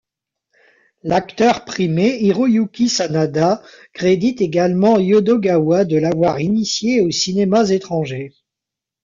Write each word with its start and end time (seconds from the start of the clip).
L'acteur 1.03 1.63
primé 1.63 2.17
Hiroyuki 2.23 2.89
Sanada 2.89 3.61
crédite 3.93 4.41
également 4.41 4.97
Yodogawa 4.97 5.85
de 5.85 5.97
l'avoir 5.99 6.39
initié 6.41 7.01
aux 7.01 7.11
cinémas 7.11 7.65
étrangers. 7.67 8.33